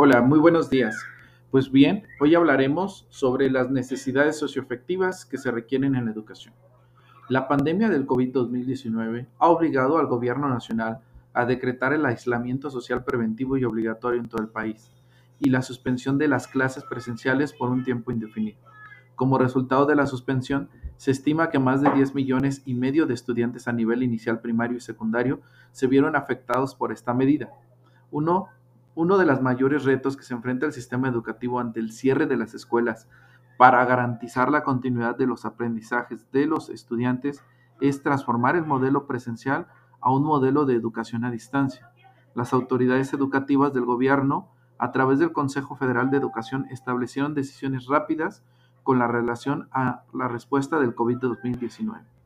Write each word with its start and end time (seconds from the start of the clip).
Hola, 0.00 0.22
muy 0.22 0.38
buenos 0.38 0.70
días. 0.70 0.96
Pues 1.50 1.72
bien, 1.72 2.04
hoy 2.20 2.36
hablaremos 2.36 3.08
sobre 3.10 3.50
las 3.50 3.68
necesidades 3.68 4.38
socioafectivas 4.38 5.26
que 5.26 5.38
se 5.38 5.50
requieren 5.50 5.96
en 5.96 6.04
la 6.04 6.12
educación. 6.12 6.54
La 7.28 7.48
pandemia 7.48 7.88
del 7.88 8.06
COVID-2019 8.06 9.26
ha 9.40 9.48
obligado 9.48 9.98
al 9.98 10.06
Gobierno 10.06 10.48
Nacional 10.48 11.00
a 11.32 11.46
decretar 11.46 11.92
el 11.92 12.06
aislamiento 12.06 12.70
social 12.70 13.02
preventivo 13.02 13.56
y 13.56 13.64
obligatorio 13.64 14.20
en 14.20 14.28
todo 14.28 14.40
el 14.40 14.50
país 14.50 14.92
y 15.40 15.50
la 15.50 15.62
suspensión 15.62 16.16
de 16.16 16.28
las 16.28 16.46
clases 16.46 16.84
presenciales 16.84 17.52
por 17.52 17.68
un 17.68 17.82
tiempo 17.82 18.12
indefinido. 18.12 18.60
Como 19.16 19.36
resultado 19.36 19.84
de 19.84 19.96
la 19.96 20.06
suspensión, 20.06 20.68
se 20.96 21.10
estima 21.10 21.50
que 21.50 21.58
más 21.58 21.82
de 21.82 21.90
10 21.90 22.14
millones 22.14 22.62
y 22.64 22.74
medio 22.74 23.06
de 23.06 23.14
estudiantes 23.14 23.66
a 23.66 23.72
nivel 23.72 24.04
inicial 24.04 24.40
primario 24.40 24.76
y 24.76 24.80
secundario 24.80 25.40
se 25.72 25.88
vieron 25.88 26.14
afectados 26.14 26.76
por 26.76 26.92
esta 26.92 27.14
medida. 27.14 27.50
Uno 28.12 28.46
uno 28.98 29.16
de 29.16 29.26
los 29.26 29.40
mayores 29.40 29.84
retos 29.84 30.16
que 30.16 30.24
se 30.24 30.34
enfrenta 30.34 30.66
el 30.66 30.72
sistema 30.72 31.06
educativo 31.06 31.60
ante 31.60 31.78
el 31.78 31.92
cierre 31.92 32.26
de 32.26 32.36
las 32.36 32.52
escuelas 32.54 33.06
para 33.56 33.84
garantizar 33.84 34.50
la 34.50 34.64
continuidad 34.64 35.16
de 35.16 35.28
los 35.28 35.44
aprendizajes 35.44 36.28
de 36.32 36.46
los 36.46 36.68
estudiantes 36.68 37.44
es 37.80 38.02
transformar 38.02 38.56
el 38.56 38.66
modelo 38.66 39.06
presencial 39.06 39.68
a 40.00 40.10
un 40.10 40.24
modelo 40.24 40.64
de 40.64 40.74
educación 40.74 41.24
a 41.24 41.30
distancia. 41.30 41.92
Las 42.34 42.52
autoridades 42.52 43.12
educativas 43.12 43.72
del 43.72 43.84
gobierno, 43.84 44.48
a 44.78 44.90
través 44.90 45.20
del 45.20 45.30
Consejo 45.30 45.76
Federal 45.76 46.10
de 46.10 46.16
Educación, 46.16 46.66
establecieron 46.68 47.34
decisiones 47.34 47.86
rápidas 47.86 48.42
con 48.82 48.98
la 48.98 49.06
relación 49.06 49.68
a 49.70 50.02
la 50.12 50.26
respuesta 50.26 50.80
del 50.80 50.96
COVID-2019. 50.96 52.17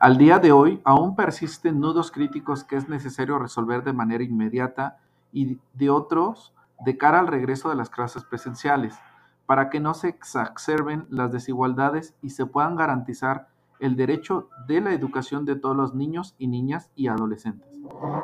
Al 0.00 0.18
día 0.18 0.38
de 0.38 0.52
hoy, 0.52 0.80
aún 0.84 1.16
persisten 1.16 1.80
nudos 1.80 2.10
críticos 2.10 2.64
que 2.64 2.76
es 2.76 2.88
necesario 2.88 3.38
resolver 3.38 3.84
de 3.84 3.92
manera 3.92 4.24
inmediata 4.24 4.98
y 5.32 5.58
de 5.72 5.90
otros 5.90 6.52
de 6.84 6.98
cara 6.98 7.20
al 7.20 7.28
regreso 7.28 7.68
de 7.68 7.76
las 7.76 7.90
clases 7.90 8.24
presenciales, 8.24 8.98
para 9.46 9.70
que 9.70 9.80
no 9.80 9.94
se 9.94 10.08
exacerben 10.08 11.06
las 11.08 11.32
desigualdades 11.32 12.14
y 12.20 12.30
se 12.30 12.44
puedan 12.44 12.76
garantizar 12.76 13.48
el 13.78 13.96
derecho 13.96 14.48
de 14.66 14.80
la 14.80 14.92
educación 14.92 15.44
de 15.44 15.56
todos 15.56 15.76
los 15.76 15.94
niños 15.94 16.34
y 16.38 16.48
niñas 16.48 16.90
y 16.94 17.08
adolescentes. 17.08 17.68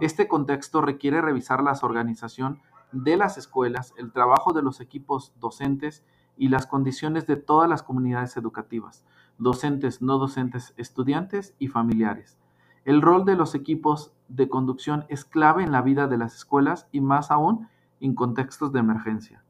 Este 0.00 0.28
contexto 0.28 0.80
requiere 0.80 1.20
revisar 1.20 1.62
la 1.62 1.78
organización 1.82 2.60
de 2.90 3.16
las 3.16 3.38
escuelas, 3.38 3.94
el 3.96 4.12
trabajo 4.12 4.52
de 4.52 4.62
los 4.62 4.80
equipos 4.80 5.32
docentes 5.38 6.04
y 6.42 6.48
las 6.48 6.66
condiciones 6.66 7.28
de 7.28 7.36
todas 7.36 7.70
las 7.70 7.84
comunidades 7.84 8.36
educativas, 8.36 9.06
docentes, 9.38 10.02
no 10.02 10.18
docentes, 10.18 10.74
estudiantes 10.76 11.54
y 11.60 11.68
familiares. 11.68 12.36
El 12.84 13.00
rol 13.00 13.24
de 13.24 13.36
los 13.36 13.54
equipos 13.54 14.12
de 14.26 14.48
conducción 14.48 15.04
es 15.08 15.24
clave 15.24 15.62
en 15.62 15.70
la 15.70 15.82
vida 15.82 16.08
de 16.08 16.18
las 16.18 16.34
escuelas 16.34 16.88
y 16.90 17.00
más 17.00 17.30
aún 17.30 17.68
en 18.00 18.16
contextos 18.16 18.72
de 18.72 18.80
emergencia. 18.80 19.44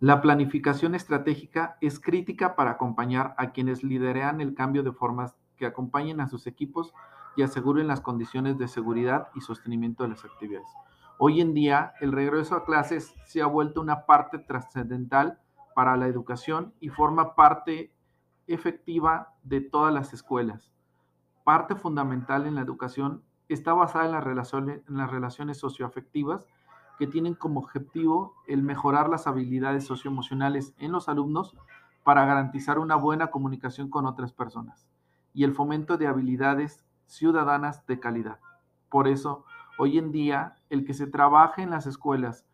La 0.00 0.22
planificación 0.22 0.94
estratégica 0.94 1.76
es 1.82 2.00
crítica 2.00 2.56
para 2.56 2.70
acompañar 2.70 3.34
a 3.36 3.50
quienes 3.50 3.84
liderean 3.84 4.40
el 4.40 4.54
cambio 4.54 4.82
de 4.82 4.92
formas 4.92 5.36
que 5.58 5.66
acompañen 5.66 6.18
a 6.22 6.28
sus 6.28 6.46
equipos 6.46 6.94
y 7.36 7.42
aseguren 7.42 7.88
las 7.88 8.00
condiciones 8.00 8.56
de 8.56 8.68
seguridad 8.68 9.28
y 9.34 9.42
sostenimiento 9.42 10.02
de 10.02 10.08
las 10.08 10.24
actividades. 10.24 10.70
Hoy 11.18 11.40
en 11.40 11.54
día, 11.54 11.94
el 12.00 12.12
regreso 12.12 12.56
a 12.56 12.64
clases 12.64 13.14
se 13.26 13.42
ha 13.42 13.46
vuelto 13.46 13.80
una 13.80 14.06
parte 14.06 14.38
trascendental 14.38 15.38
para 15.74 15.96
la 15.96 16.06
educación 16.06 16.74
y 16.80 16.88
forma 16.88 17.34
parte 17.34 17.94
efectiva 18.46 19.34
de 19.42 19.60
todas 19.60 19.92
las 19.92 20.12
escuelas. 20.12 20.72
Parte 21.44 21.74
fundamental 21.74 22.46
en 22.46 22.54
la 22.54 22.62
educación 22.62 23.22
está 23.48 23.72
basada 23.72 24.06
en 24.06 24.12
las 24.12 24.24
relaciones, 24.24 24.82
en 24.88 24.96
las 25.46 25.58
socioafectivas 25.58 26.46
que 26.98 27.06
tienen 27.06 27.34
como 27.34 27.60
objetivo 27.60 28.34
el 28.46 28.62
mejorar 28.62 29.08
las 29.08 29.26
habilidades 29.26 29.84
socioemocionales 29.84 30.74
en 30.78 30.92
los 30.92 31.08
alumnos 31.08 31.56
para 32.04 32.24
garantizar 32.24 32.78
una 32.78 32.96
buena 32.96 33.28
comunicación 33.28 33.88
con 33.88 34.06
otras 34.06 34.32
personas 34.32 34.88
y 35.34 35.44
el 35.44 35.54
fomento 35.54 35.96
de 35.96 36.06
habilidades 36.06 36.84
ciudadanas 37.06 37.86
de 37.86 38.00
calidad. 38.00 38.40
Por 38.88 39.08
eso, 39.08 39.44
hoy 39.78 39.98
en 39.98 40.12
día, 40.12 40.56
el 40.72 40.86
que 40.86 40.94
se 40.94 41.06
trabaje 41.06 41.62
en 41.62 41.70
las 41.70 41.86
escuelas 41.86 42.46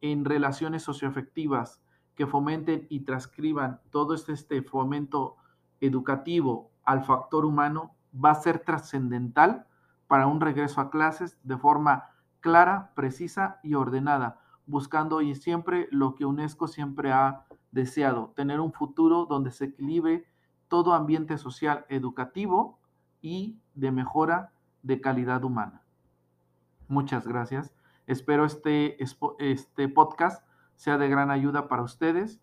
en 0.00 0.24
relaciones 0.24 0.84
socioafectivas 0.84 1.80
que 2.14 2.28
fomenten 2.28 2.86
y 2.88 3.00
transcriban 3.00 3.80
todo 3.90 4.14
este, 4.14 4.32
este 4.32 4.62
fomento 4.62 5.36
educativo 5.80 6.70
al 6.84 7.02
factor 7.04 7.44
humano 7.44 7.96
va 8.14 8.30
a 8.30 8.36
ser 8.36 8.60
trascendental 8.60 9.66
para 10.06 10.28
un 10.28 10.40
regreso 10.40 10.80
a 10.80 10.90
clases 10.90 11.36
de 11.42 11.58
forma 11.58 12.10
clara, 12.38 12.92
precisa 12.94 13.58
y 13.64 13.74
ordenada, 13.74 14.40
buscando 14.66 15.20
y 15.20 15.34
siempre 15.34 15.88
lo 15.90 16.14
que 16.14 16.26
UNESCO 16.26 16.68
siempre 16.68 17.10
ha 17.10 17.44
deseado, 17.72 18.32
tener 18.36 18.60
un 18.60 18.72
futuro 18.72 19.26
donde 19.26 19.50
se 19.50 19.64
equilibre 19.64 20.26
todo 20.68 20.94
ambiente 20.94 21.38
social, 21.38 21.86
educativo 21.88 22.78
y 23.20 23.58
de 23.74 23.90
mejora 23.90 24.52
de 24.82 25.00
calidad 25.00 25.42
humana. 25.42 25.83
Muchas 26.88 27.26
gracias. 27.26 27.72
Espero 28.06 28.44
este, 28.44 28.96
este 29.38 29.88
podcast 29.88 30.44
sea 30.76 30.98
de 30.98 31.08
gran 31.08 31.30
ayuda 31.30 31.68
para 31.68 31.82
ustedes. 31.82 32.40